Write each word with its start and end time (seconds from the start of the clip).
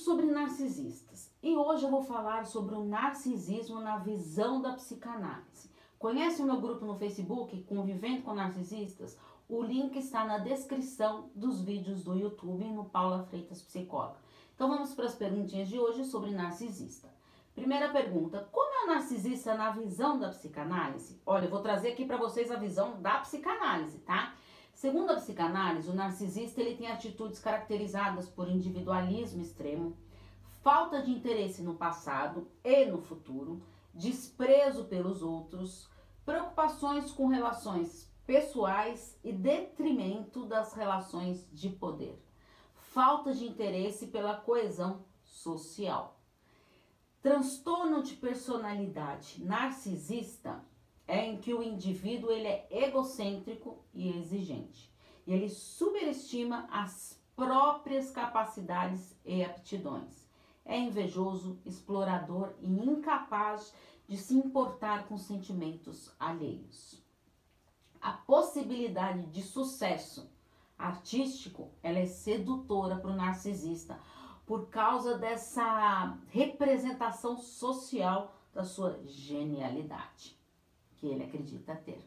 sobre 0.00 0.26
narcisistas 0.26 1.30
e 1.42 1.56
hoje 1.56 1.84
eu 1.84 1.90
vou 1.90 2.02
falar 2.02 2.46
sobre 2.46 2.74
o 2.74 2.84
narcisismo 2.84 3.80
na 3.80 3.98
visão 3.98 4.60
da 4.60 4.72
psicanálise. 4.72 5.70
Conhece 5.98 6.40
o 6.40 6.46
meu 6.46 6.60
grupo 6.60 6.84
no 6.86 6.96
Facebook, 6.96 7.62
Convivendo 7.64 8.22
com 8.22 8.34
Narcisistas? 8.34 9.18
O 9.48 9.62
link 9.62 9.96
está 9.96 10.24
na 10.24 10.38
descrição 10.38 11.30
dos 11.34 11.60
vídeos 11.60 12.02
do 12.02 12.14
YouTube 12.14 12.64
no 12.64 12.86
Paula 12.86 13.24
Freitas 13.24 13.60
Psicóloga. 13.60 14.18
Então 14.54 14.68
vamos 14.68 14.94
para 14.94 15.06
as 15.06 15.14
perguntinhas 15.14 15.68
de 15.68 15.78
hoje 15.78 16.04
sobre 16.04 16.30
narcisista. 16.30 17.08
Primeira 17.54 17.90
pergunta: 17.90 18.48
como 18.50 18.72
é 18.72 18.84
o 18.84 18.94
narcisista 18.94 19.54
na 19.54 19.70
visão 19.70 20.18
da 20.18 20.28
psicanálise? 20.30 21.20
Olha, 21.26 21.44
eu 21.44 21.50
vou 21.50 21.60
trazer 21.60 21.92
aqui 21.92 22.06
para 22.06 22.16
vocês 22.16 22.50
a 22.50 22.56
visão 22.56 23.00
da 23.02 23.18
psicanálise, 23.18 23.98
tá? 23.98 24.34
Segundo 24.80 25.10
a 25.10 25.16
psicanálise, 25.16 25.90
o 25.90 25.94
narcisista 25.94 26.58
ele 26.58 26.74
tem 26.74 26.90
atitudes 26.90 27.38
caracterizadas 27.38 28.30
por 28.30 28.48
individualismo 28.48 29.42
extremo, 29.42 29.94
falta 30.62 31.02
de 31.02 31.10
interesse 31.10 31.60
no 31.60 31.74
passado 31.74 32.50
e 32.64 32.86
no 32.86 32.96
futuro, 32.96 33.62
desprezo 33.92 34.84
pelos 34.84 35.20
outros, 35.20 35.86
preocupações 36.24 37.12
com 37.12 37.26
relações 37.26 38.10
pessoais 38.24 39.18
e 39.22 39.30
detrimento 39.34 40.46
das 40.46 40.72
relações 40.72 41.46
de 41.52 41.68
poder, 41.68 42.18
falta 42.74 43.34
de 43.34 43.44
interesse 43.44 44.06
pela 44.06 44.34
coesão 44.34 45.04
social. 45.22 46.18
Transtorno 47.20 48.02
de 48.02 48.14
personalidade 48.14 49.44
narcisista 49.44 50.64
é 51.06 51.26
em 51.26 51.38
que 51.38 51.52
o 51.52 51.62
indivíduo 51.62 52.30
ele 52.30 52.46
é 52.46 52.68
egocêntrico 52.70 53.84
e 53.92 54.16
exigente. 54.16 54.90
E 55.26 55.32
ele 55.32 55.48
superestima 55.48 56.68
as 56.70 57.20
próprias 57.34 58.10
capacidades 58.10 59.16
e 59.24 59.44
aptidões. 59.44 60.28
É 60.64 60.78
invejoso, 60.78 61.58
explorador 61.64 62.54
e 62.60 62.70
incapaz 62.70 63.74
de 64.06 64.16
se 64.16 64.34
importar 64.34 65.08
com 65.08 65.16
sentimentos 65.18 66.14
alheios. 66.18 67.02
A 68.00 68.12
possibilidade 68.12 69.26
de 69.26 69.42
sucesso 69.42 70.30
artístico 70.78 71.70
ela 71.82 71.98
é 71.98 72.06
sedutora 72.06 72.96
para 72.96 73.10
o 73.10 73.16
narcisista 73.16 74.00
por 74.46 74.68
causa 74.68 75.18
dessa 75.18 76.18
representação 76.28 77.36
social 77.36 78.34
da 78.52 78.64
sua 78.64 78.98
genialidade 79.06 80.39
que 81.00 81.06
ele 81.06 81.24
acredita 81.24 81.74
ter. 81.74 82.06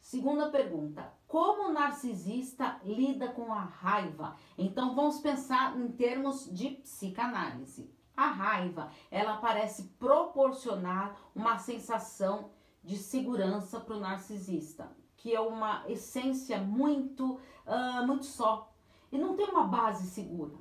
Segunda 0.00 0.50
pergunta: 0.50 1.12
como 1.28 1.68
o 1.68 1.72
narcisista 1.72 2.80
lida 2.84 3.28
com 3.28 3.52
a 3.52 3.60
raiva? 3.60 4.36
Então 4.58 4.94
vamos 4.94 5.20
pensar 5.20 5.78
em 5.78 5.88
termos 5.92 6.52
de 6.52 6.70
psicanálise. 6.70 7.88
A 8.16 8.26
raiva, 8.26 8.90
ela 9.10 9.36
parece 9.36 9.84
proporcionar 9.98 11.16
uma 11.34 11.58
sensação 11.58 12.50
de 12.82 12.96
segurança 12.96 13.80
para 13.80 13.96
o 13.96 14.00
narcisista, 14.00 14.90
que 15.16 15.34
é 15.34 15.40
uma 15.40 15.84
essência 15.88 16.58
muito, 16.58 17.38
uh, 17.66 18.06
muito 18.06 18.26
só 18.26 18.70
e 19.12 19.18
não 19.18 19.36
tem 19.36 19.46
uma 19.46 19.64
base 19.64 20.08
segura. 20.08 20.54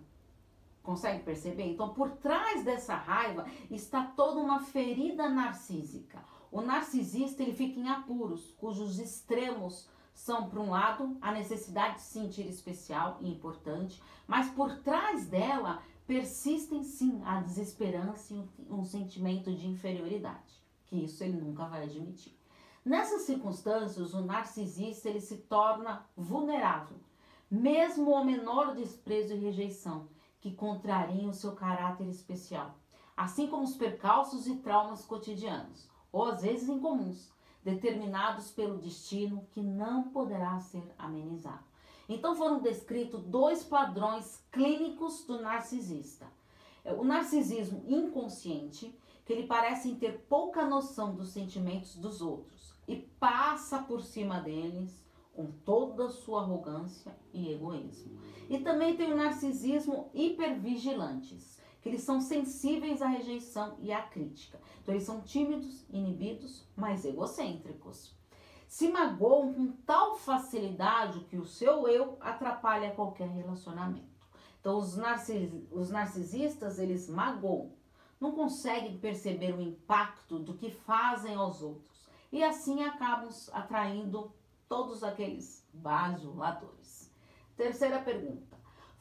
Consegue 0.81 1.23
perceber? 1.23 1.71
Então, 1.71 1.93
por 1.93 2.11
trás 2.11 2.63
dessa 2.63 2.95
raiva 2.95 3.45
está 3.69 4.03
toda 4.03 4.39
uma 4.39 4.61
ferida 4.61 5.29
narcísica 5.29 6.23
o 6.51 6.61
narcisista 6.61 7.43
ele 7.43 7.53
fica 7.53 7.79
em 7.79 7.89
apuros, 7.89 8.51
cujos 8.59 8.99
extremos 8.99 9.87
são, 10.13 10.49
por 10.49 10.59
um 10.59 10.71
lado, 10.71 11.15
a 11.21 11.31
necessidade 11.31 11.95
de 11.95 12.01
se 12.01 12.19
sentir 12.19 12.45
especial 12.47 13.17
e 13.21 13.29
importante, 13.29 14.01
mas 14.27 14.49
por 14.49 14.79
trás 14.79 15.27
dela 15.27 15.81
persistem 16.05 16.83
sim 16.83 17.21
a 17.23 17.39
desesperança 17.39 18.33
e 18.33 18.43
um 18.69 18.83
sentimento 18.83 19.53
de 19.53 19.67
inferioridade, 19.67 20.61
que 20.87 20.97
isso 20.97 21.23
ele 21.23 21.39
nunca 21.39 21.65
vai 21.65 21.83
admitir. 21.83 22.37
Nessas 22.83 23.21
circunstâncias, 23.21 24.13
o 24.13 24.21
narcisista 24.21 25.07
ele 25.07 25.21
se 25.21 25.37
torna 25.37 26.05
vulnerável, 26.17 26.97
mesmo 27.49 28.13
ao 28.13 28.25
menor 28.25 28.75
desprezo 28.75 29.33
e 29.35 29.39
rejeição 29.39 30.09
que 30.41 30.53
contrariam 30.53 31.29
o 31.29 31.33
seu 31.33 31.53
caráter 31.53 32.07
especial, 32.07 32.75
assim 33.15 33.47
como 33.47 33.63
os 33.63 33.75
percalços 33.75 34.47
e 34.47 34.55
traumas 34.57 35.05
cotidianos 35.05 35.87
ou 36.11 36.25
às 36.25 36.41
vezes 36.41 36.69
incomuns, 36.69 37.31
determinados 37.63 38.51
pelo 38.51 38.77
destino 38.77 39.45
que 39.51 39.61
não 39.61 40.03
poderá 40.03 40.59
ser 40.59 40.83
amenizado. 40.97 41.63
Então 42.07 42.35
foram 42.35 42.59
descritos 42.59 43.21
dois 43.23 43.63
padrões 43.63 44.43
clínicos 44.51 45.23
do 45.25 45.39
narcisista. 45.41 46.25
É, 46.83 46.93
o 46.93 47.03
narcisismo 47.03 47.83
inconsciente, 47.87 48.97
que 49.25 49.33
ele 49.33 49.45
parece 49.45 49.93
ter 49.95 50.25
pouca 50.27 50.65
noção 50.65 51.13
dos 51.13 51.29
sentimentos 51.29 51.95
dos 51.95 52.21
outros 52.21 52.73
e 52.87 52.95
passa 53.19 53.77
por 53.79 54.01
cima 54.01 54.39
deles 54.39 55.05
com 55.35 55.51
toda 55.63 56.07
a 56.07 56.09
sua 56.09 56.41
arrogância 56.41 57.15
e 57.31 57.53
egoísmo. 57.53 58.19
E 58.49 58.57
também 58.59 58.97
tem 58.97 59.13
o 59.13 59.15
narcisismo 59.15 60.09
hipervigilantes, 60.13 61.59
que 61.81 61.89
eles 61.89 62.01
são 62.01 62.19
sensíveis 62.19 63.01
à 63.01 63.07
rejeição 63.07 63.77
e 63.79 63.91
à 63.91 64.01
crítica. 64.01 64.59
Então 64.81 64.93
eles 64.93 65.05
são 65.05 65.21
tímidos, 65.21 65.85
inibidos, 65.89 66.65
mas 66.75 67.05
egocêntricos. 67.05 68.13
Se 68.67 68.89
magoam 68.89 69.53
com 69.53 69.71
tal 69.85 70.15
facilidade 70.15 71.21
que 71.21 71.37
o 71.37 71.45
seu 71.45 71.87
eu 71.87 72.17
atrapalha 72.19 72.91
qualquer 72.91 73.29
relacionamento. 73.29 74.07
Então 74.59 74.77
os, 74.77 74.95
narcis, 74.95 75.51
os 75.71 75.89
narcisistas, 75.89 76.77
eles 76.77 77.09
magoam, 77.09 77.71
não 78.19 78.33
conseguem 78.33 78.97
perceber 78.97 79.53
o 79.53 79.61
impacto 79.61 80.37
do 80.37 80.53
que 80.53 80.69
fazem 80.69 81.35
aos 81.35 81.61
outros 81.61 82.07
e 82.31 82.43
assim 82.43 82.83
acabam 82.83 83.29
atraindo 83.53 84.31
todos 84.67 85.03
aqueles 85.03 85.65
bajuladores. 85.73 87.11
Terceira 87.55 87.99
pergunta: 88.01 88.48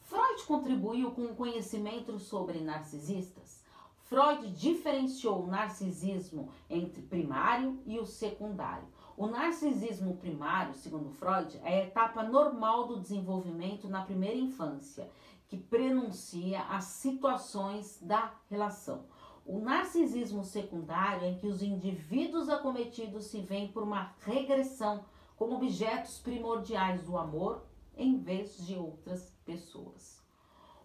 Freud 0.09 0.43
contribuiu 0.47 1.11
com 1.11 1.25
o 1.25 1.35
conhecimento 1.35 2.17
sobre 2.17 2.59
narcisistas? 2.61 3.63
Freud 4.05 4.49
diferenciou 4.53 5.43
o 5.43 5.47
narcisismo 5.47 6.49
entre 6.67 7.03
primário 7.03 7.79
e 7.85 7.99
o 7.99 8.07
secundário. 8.07 8.87
O 9.15 9.27
narcisismo 9.27 10.17
primário, 10.17 10.73
segundo 10.73 11.11
Freud, 11.11 11.59
é 11.63 11.81
a 11.81 11.83
etapa 11.83 12.23
normal 12.23 12.87
do 12.87 12.99
desenvolvimento 12.99 13.87
na 13.87 14.01
primeira 14.01 14.35
infância, 14.35 15.07
que 15.47 15.57
prenuncia 15.57 16.63
as 16.63 16.85
situações 16.85 17.99
da 18.01 18.33
relação. 18.49 19.03
O 19.45 19.59
narcisismo 19.59 20.43
secundário 20.43 21.25
é 21.25 21.29
em 21.29 21.37
que 21.37 21.45
os 21.45 21.61
indivíduos 21.61 22.49
acometidos 22.49 23.25
se 23.25 23.41
veem 23.41 23.67
por 23.67 23.83
uma 23.83 24.15
regressão 24.21 25.05
como 25.37 25.57
objetos 25.57 26.17
primordiais 26.17 27.03
do 27.03 27.15
amor 27.15 27.68
em 27.99 28.17
vez 28.17 28.65
de 28.65 28.75
outras 28.75 29.37
pessoas. 29.45 30.23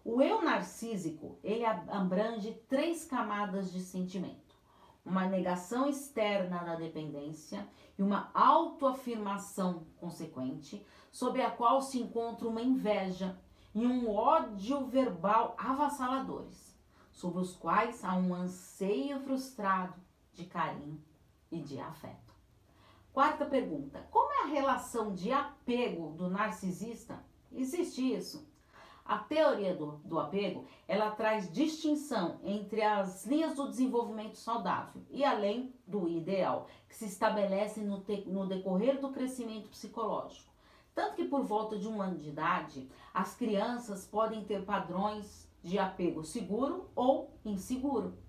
O 0.03 0.21
eu 0.21 0.43
narcísico, 0.43 1.39
ele 1.41 1.65
abrange 1.65 2.51
três 2.67 3.05
camadas 3.05 3.71
de 3.71 3.79
sentimento. 3.79 4.53
Uma 5.03 5.25
negação 5.25 5.87
externa 5.87 6.63
da 6.63 6.75
dependência 6.75 7.67
e 7.97 8.03
uma 8.03 8.29
autoafirmação 8.33 9.87
consequente, 9.97 10.85
sob 11.11 11.41
a 11.41 11.49
qual 11.49 11.81
se 11.81 11.99
encontra 11.99 12.47
uma 12.47 12.61
inveja 12.61 13.39
e 13.73 13.85
um 13.87 14.09
ódio 14.09 14.85
verbal 14.85 15.55
avassaladores, 15.57 16.75
sobre 17.11 17.39
os 17.39 17.55
quais 17.55 18.03
há 18.03 18.15
um 18.15 18.33
anseio 18.33 19.19
frustrado 19.21 19.95
de 20.33 20.45
carinho 20.45 21.01
e 21.49 21.61
de 21.61 21.79
afeto. 21.79 22.24
Quarta 23.15 23.45
pergunta: 23.45 24.05
como 24.11 24.29
é 24.33 24.41
a 24.43 24.47
relação 24.47 25.13
de 25.13 25.31
apego 25.31 26.09
do 26.17 26.29
narcisista? 26.29 27.23
Existe 27.49 28.13
isso? 28.13 28.45
A 29.05 29.19
teoria 29.19 29.73
do, 29.73 30.01
do 30.03 30.19
apego, 30.19 30.65
ela 30.85 31.11
traz 31.11 31.49
distinção 31.49 32.41
entre 32.43 32.81
as 32.81 33.25
linhas 33.25 33.55
do 33.55 33.69
desenvolvimento 33.69 34.35
saudável 34.35 35.01
e 35.09 35.23
além 35.23 35.73
do 35.87 36.09
ideal, 36.09 36.67
que 36.89 36.95
se 36.95 37.05
estabelece 37.05 37.79
no, 37.79 38.01
te, 38.01 38.25
no 38.27 38.45
decorrer 38.45 38.99
do 38.99 39.13
crescimento 39.13 39.69
psicológico. 39.69 40.51
Tanto 40.93 41.15
que 41.15 41.23
por 41.23 41.43
volta 41.43 41.79
de 41.79 41.87
um 41.87 42.01
ano 42.01 42.17
de 42.17 42.27
idade, 42.27 42.91
as 43.13 43.33
crianças 43.33 44.05
podem 44.05 44.43
ter 44.43 44.65
padrões 44.65 45.49
de 45.63 45.79
apego 45.79 46.21
seguro 46.21 46.89
ou 46.93 47.33
inseguro. 47.45 48.24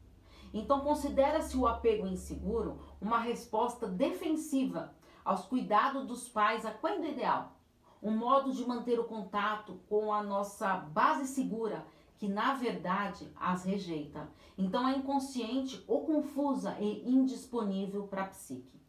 Então, 0.53 0.81
considera-se 0.81 1.57
o 1.57 1.67
apego 1.67 2.07
inseguro 2.07 2.79
uma 3.01 3.19
resposta 3.19 3.87
defensiva 3.87 4.95
aos 5.25 5.45
cuidados 5.45 6.07
dos 6.07 6.29
pais 6.29 6.65
a 6.65 6.71
quando 6.71 7.07
ideal, 7.07 7.57
um 8.01 8.17
modo 8.17 8.53
de 8.53 8.65
manter 8.65 9.01
o 9.01 9.05
contato 9.05 9.81
com 9.89 10.13
a 10.13 10.23
nossa 10.23 10.77
base 10.77 11.27
segura, 11.27 11.85
que 12.17 12.29
na 12.29 12.55
verdade 12.55 13.31
as 13.37 13.65
rejeita. 13.65 14.31
Então 14.57 14.89
é 14.89 14.97
inconsciente 14.97 15.85
ou 15.89 16.07
confusa 16.07 16.77
e 16.79 17.11
indisponível 17.11 18.07
para 18.07 18.23
a 18.23 18.29
psique. 18.29 18.81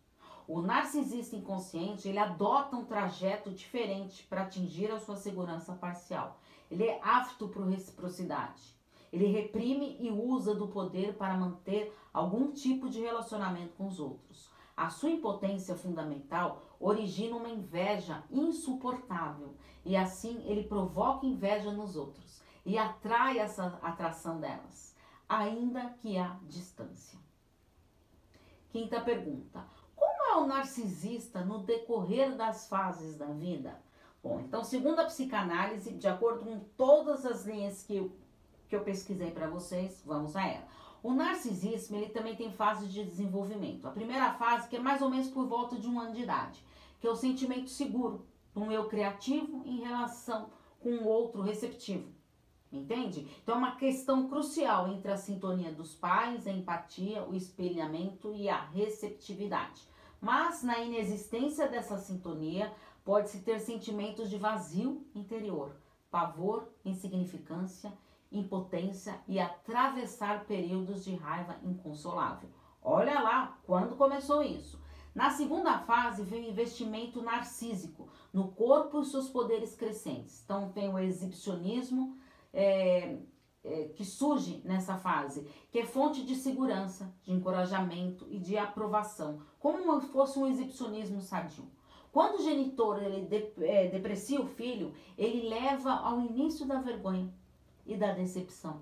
O 0.48 0.62
narcisista 0.62 1.36
inconsciente, 1.36 2.07
ele 2.07 2.19
adota 2.19 2.77
um 2.77 2.86
trajeto 2.86 3.50
diferente 3.50 4.24
para 4.24 4.44
atingir 4.44 4.89
a 4.92 5.00
sua 5.00 5.18
segurança 5.18 5.74
parcial. 5.74 6.39
Ele 6.71 6.86
é 6.86 7.01
apto 7.03 7.50
para 7.50 7.65
reciprocidade 7.65 8.76
Ele 9.12 9.27
reprime 9.27 9.98
e 10.00 10.12
usa 10.12 10.54
do 10.54 10.68
poder 10.68 11.15
para 11.15 11.38
manter 11.38 11.95
algum 12.13 12.51
tipo 12.51 12.89
de 12.89 13.00
relacionamento 13.00 13.75
com 13.75 13.88
os 13.88 14.00
outros. 14.00 14.51
A 14.75 14.89
sua 14.89 15.09
impotência 15.09 15.75
fundamental 15.75 16.62
origina 16.80 17.36
uma 17.36 17.50
inveja 17.50 18.24
insuportável 18.30 19.56
e 19.83 19.95
assim 19.95 20.44
ele 20.45 20.63
provoca 20.63 21.25
inveja 21.25 21.71
nos 21.71 21.95
outros 21.95 22.42
e 22.65 22.77
atrai 22.77 23.39
essa 23.39 23.80
atração 23.81 24.39
delas, 24.39 24.95
ainda 25.27 25.89
que 26.01 26.18
há 26.18 26.38
distância. 26.44 27.18
Quinta 28.69 29.01
pergunta: 29.01 29.65
Como 29.95 30.24
é 30.31 30.36
o 30.36 30.45
narcisista 30.45 31.44
no 31.44 31.63
decorrer 31.63 32.36
das 32.36 32.68
fases 32.68 33.18
da 33.18 33.27
vida? 33.27 33.81
Bom, 34.21 34.42
então, 34.42 34.63
segundo 34.63 35.00
a 35.00 35.06
psicanálise, 35.06 35.94
de 35.94 36.07
acordo 36.07 36.44
com 36.44 36.60
todas 36.75 37.25
as 37.25 37.45
linhas 37.45 37.83
que 37.83 38.12
que 38.67 38.75
eu 38.75 38.81
pesquisei 38.81 39.31
para 39.31 39.47
vocês, 39.47 40.01
vamos 40.05 40.35
a 40.35 40.45
ela. 40.45 40.67
O 41.01 41.13
narcisismo, 41.13 41.95
ele 41.95 42.09
também 42.09 42.35
tem 42.35 42.51
fases 42.51 42.91
de 42.91 43.03
desenvolvimento. 43.03 43.87
A 43.87 43.91
primeira 43.91 44.33
fase, 44.33 44.67
que 44.67 44.75
é 44.75 44.79
mais 44.79 45.01
ou 45.01 45.09
menos 45.09 45.29
por 45.29 45.47
volta 45.47 45.77
de 45.77 45.87
um 45.87 45.99
ano 45.99 46.13
de 46.13 46.23
idade, 46.23 46.63
que 46.99 47.07
é 47.07 47.09
o 47.09 47.15
sentimento 47.15 47.69
seguro 47.69 48.25
um 48.57 48.71
eu 48.71 48.87
criativo 48.87 49.61
em 49.65 49.79
relação 49.79 50.49
com 50.79 50.89
o 50.89 51.05
outro 51.05 51.41
receptivo. 51.41 52.11
Entende? 52.71 53.27
Então 53.41 53.55
é 53.55 53.57
uma 53.57 53.75
questão 53.75 54.27
crucial 54.27 54.89
entre 54.89 55.09
a 55.09 55.17
sintonia 55.17 55.71
dos 55.71 55.95
pais, 55.95 56.45
a 56.45 56.51
empatia, 56.51 57.23
o 57.23 57.33
espelhamento 57.33 58.33
e 58.33 58.49
a 58.49 58.59
receptividade. 58.59 59.87
Mas 60.19 60.63
na 60.63 60.79
inexistência 60.79 61.67
dessa 61.67 61.97
sintonia, 61.97 62.73
pode-se 63.05 63.39
ter 63.39 63.59
sentimentos 63.59 64.29
de 64.29 64.37
vazio 64.37 65.05
interior, 65.15 65.77
pavor, 66.11 66.67
insignificância 66.83 67.93
impotência 68.31 69.19
e 69.27 69.39
atravessar 69.39 70.45
períodos 70.45 71.03
de 71.03 71.15
raiva 71.15 71.57
inconsolável. 71.63 72.50
Olha 72.81 73.19
lá 73.19 73.57
quando 73.65 73.95
começou 73.95 74.41
isso. 74.44 74.81
Na 75.13 75.31
segunda 75.31 75.79
fase 75.79 76.21
vem 76.24 76.45
o 76.45 76.50
investimento 76.50 77.21
narcísico 77.24 78.07
no 78.31 78.50
corpo 78.50 79.01
e 79.01 79.06
seus 79.06 79.29
poderes 79.29 79.75
crescentes. 79.75 80.44
Então 80.44 80.71
tem 80.71 80.94
o 80.94 81.00
exibicionismo 81.00 82.18
é, 82.53 83.18
é, 83.63 83.83
que 83.95 84.06
surge 84.06 84.62
nessa 84.63 84.95
fase, 84.97 85.47
que 85.71 85.79
é 85.79 85.85
fonte 85.85 86.24
de 86.24 86.35
segurança, 86.35 87.13
de 87.24 87.33
encorajamento 87.33 88.27
e 88.29 88.39
de 88.39 88.57
aprovação, 88.57 89.41
como 89.59 90.00
se 90.00 90.07
fosse 90.07 90.38
um 90.38 90.47
exibicionismo 90.47 91.19
sadio. 91.19 91.65
Quando 92.12 92.39
o 92.39 92.44
genitor 92.44 93.01
ele 93.01 93.27
é, 93.59 93.88
deprecia 93.89 94.39
o 94.39 94.47
filho, 94.47 94.94
ele 95.18 95.50
leva 95.50 95.91
ao 95.91 96.21
início 96.21 96.65
da 96.65 96.79
vergonha, 96.79 97.33
e 97.88 97.95
da 97.95 98.12
decepção. 98.12 98.81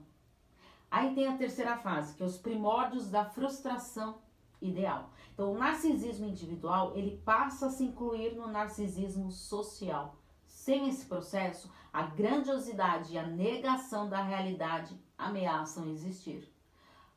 Aí 0.89 1.13
tem 1.13 1.27
a 1.27 1.37
terceira 1.37 1.77
fase, 1.77 2.15
que 2.15 2.23
é 2.23 2.25
os 2.25 2.37
primórdios 2.37 3.09
da 3.09 3.25
frustração 3.25 4.19
ideal. 4.61 5.09
Então, 5.33 5.51
o 5.51 5.57
narcisismo 5.57 6.25
individual, 6.25 6.93
ele 6.95 7.21
passa 7.25 7.67
a 7.67 7.69
se 7.69 7.83
incluir 7.83 8.35
no 8.35 8.47
narcisismo 8.47 9.31
social. 9.31 10.15
Sem 10.45 10.87
esse 10.87 11.05
processo, 11.05 11.69
a 11.91 12.03
grandiosidade 12.03 13.13
e 13.13 13.17
a 13.17 13.27
negação 13.27 14.09
da 14.09 14.21
realidade 14.21 14.97
ameaçam 15.17 15.89
existir. 15.89 16.49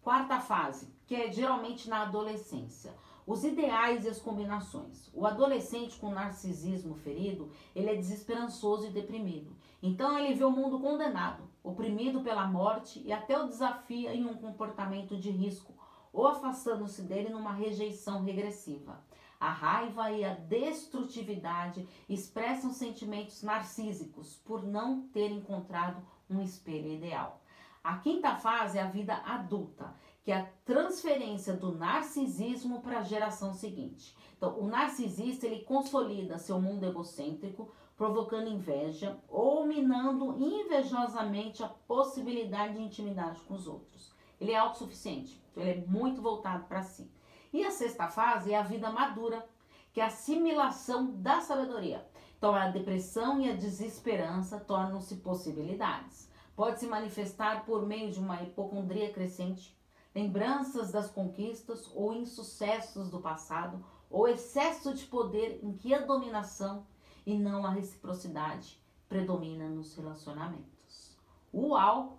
Quarta 0.03 0.41
fase, 0.41 0.93
que 1.07 1.15
é 1.15 1.31
geralmente 1.31 1.89
na 1.89 2.03
adolescência. 2.03 2.95
Os 3.29 3.45
ideais 3.45 4.07
e 4.07 4.09
as 4.09 4.19
combinações. 4.19 5.11
O 5.13 5.27
adolescente 5.27 5.99
com 5.99 6.09
narcisismo 6.09 6.95
ferido, 6.95 7.51
ele 7.77 7.91
é 7.91 7.95
desesperançoso 7.95 8.87
e 8.87 8.91
deprimido. 8.91 9.55
Então 9.83 10.19
ele 10.19 10.33
vê 10.33 10.45
o 10.45 10.51
mundo 10.51 10.81
condenado, 10.81 11.43
oprimido 11.63 12.23
pela 12.23 12.47
morte 12.47 13.03
e 13.05 13.13
até 13.13 13.39
o 13.39 13.47
desafia 13.47 14.15
em 14.15 14.25
um 14.25 14.33
comportamento 14.33 15.15
de 15.15 15.31
risco, 15.31 15.75
ou 16.11 16.27
afastando-se 16.27 17.03
dele 17.03 17.29
numa 17.29 17.53
rejeição 17.53 18.25
regressiva. 18.25 19.05
A 19.39 19.51
raiva 19.51 20.11
e 20.11 20.25
a 20.25 20.33
destrutividade 20.33 21.87
expressam 22.09 22.73
sentimentos 22.73 23.43
narcísicos 23.43 24.37
por 24.39 24.63
não 24.67 25.03
ter 25.03 25.31
encontrado 25.31 26.03
um 26.31 26.41
espelho 26.41 26.91
ideal. 26.91 27.43
A 27.85 27.99
quinta 27.99 28.37
fase 28.37 28.77
é 28.77 28.83
a 28.83 28.89
vida 28.89 29.15
adulta, 29.25 29.95
que 30.29 30.33
é 30.33 30.41
a 30.41 30.49
transferência 30.63 31.55
do 31.55 31.75
narcisismo 31.75 32.83
para 32.83 32.99
a 32.99 33.03
geração 33.03 33.55
seguinte. 33.55 34.15
Então, 34.37 34.61
o 34.61 34.67
narcisista 34.67 35.47
ele 35.47 35.65
consolida 35.65 36.37
seu 36.37 36.61
mundo 36.61 36.85
egocêntrico, 36.85 37.73
provocando 37.97 38.51
inveja 38.51 39.19
ou 39.27 39.67
minando 39.67 40.37
invejosamente 40.39 41.65
a 41.65 41.69
possibilidade 41.69 42.75
de 42.75 42.83
intimidade 42.83 43.41
com 43.41 43.55
os 43.55 43.67
outros. 43.67 44.13
Ele 44.39 44.53
é 44.53 44.59
autossuficiente, 44.59 45.43
então 45.51 45.63
ele 45.63 45.81
é 45.81 45.87
muito 45.87 46.21
voltado 46.21 46.67
para 46.67 46.83
si. 46.83 47.11
E 47.51 47.65
a 47.65 47.71
sexta 47.71 48.09
fase 48.09 48.53
é 48.53 48.59
a 48.59 48.63
vida 48.63 48.91
madura, 48.91 49.49
que 49.95 50.01
é 50.03 50.05
a 50.05 50.09
assimilação 50.09 51.11
da 51.11 51.41
sabedoria. 51.41 52.07
Então 52.37 52.55
a 52.55 52.69
depressão 52.69 53.41
e 53.41 53.51
a 53.51 53.57
desesperança 53.57 54.61
tornam-se 54.61 55.17
possibilidades. 55.17 56.31
Pode 56.55 56.81
se 56.81 56.87
manifestar 56.87 57.65
por 57.65 57.87
meio 57.87 58.11
de 58.13 58.21
uma 58.21 58.43
hipocondria 58.43 59.11
crescente, 59.11 59.78
lembranças 60.19 60.91
das 60.91 61.09
conquistas 61.09 61.89
ou 61.95 62.13
insucessos 62.13 63.09
do 63.09 63.21
passado, 63.21 63.85
ou 64.11 64.27
excesso 64.27 64.93
de 64.93 65.05
poder 65.07 65.61
em 65.63 65.73
que 65.73 65.95
a 65.95 66.05
dominação 66.05 66.85
e 67.25 67.39
não 67.39 67.65
a 67.65 67.71
reciprocidade 67.71 68.81
predomina 69.09 69.69
nos 69.69 69.95
relacionamentos. 69.95 71.17
Uau! 71.55 72.19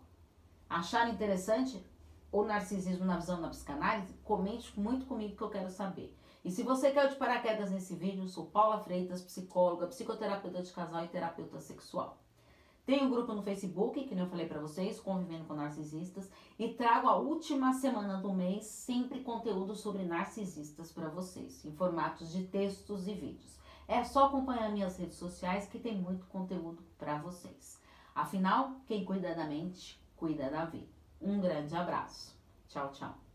Acharam 0.70 1.12
interessante 1.12 1.84
o 2.32 2.44
narcisismo 2.44 3.04
na 3.04 3.18
visão 3.18 3.42
da 3.42 3.50
psicanálise? 3.50 4.14
Comente 4.24 4.80
muito 4.80 5.06
comigo 5.06 5.36
que 5.36 5.44
eu 5.44 5.50
quero 5.50 5.70
saber. 5.70 6.16
E 6.46 6.52
se 6.52 6.64
você 6.64 6.92
quer 6.92 7.10
de 7.10 7.16
paraquedas 7.16 7.70
nesse 7.70 7.96
vídeo, 7.96 8.24
eu 8.24 8.28
sou 8.30 8.46
Paula 8.46 8.80
Freitas, 8.80 9.22
psicóloga, 9.22 9.88
psicoterapeuta 9.88 10.62
de 10.62 10.72
casal 10.72 11.04
e 11.04 11.10
terapeuta 11.10 11.60
sexual. 11.60 12.18
Tem 12.90 13.06
um 13.06 13.12
grupo 13.12 13.36
no 13.36 13.44
Facebook, 13.44 14.04
que 14.04 14.16
nem 14.16 14.24
eu 14.24 14.30
falei 14.32 14.48
para 14.48 14.60
vocês, 14.60 15.00
Convivendo 15.00 15.46
com 15.46 15.54
Narcisistas, 15.54 16.28
e 16.58 16.70
trago 16.70 17.08
a 17.08 17.18
última 17.18 17.72
semana 17.72 18.18
do 18.18 18.34
mês 18.34 18.66
sempre 18.66 19.22
conteúdo 19.22 19.76
sobre 19.76 20.02
narcisistas 20.06 20.92
para 20.92 21.08
vocês, 21.08 21.64
em 21.64 21.72
formatos 21.72 22.32
de 22.32 22.46
textos 22.46 23.08
e 23.08 23.14
vídeos. 23.14 23.60
É 23.88 24.04
só 24.04 24.26
acompanhar 24.26 24.72
minhas 24.72 24.98
redes 24.98 25.18
sociais 25.18 25.68
que 25.68 25.78
tem 25.78 26.02
muito 26.02 26.26
conteúdo 26.26 26.82
para 26.98 27.20
vocês. 27.20 27.80
Afinal, 28.16 28.82
quem 28.88 29.06
cuida 29.06 29.36
da 29.36 29.46
mente, 29.46 30.04
cuida 30.16 30.50
da 30.50 30.66
vida. 30.66 30.90
Um 31.22 31.40
grande 31.40 31.76
abraço. 31.76 32.36
Tchau, 32.70 32.92
tchau. 32.92 33.29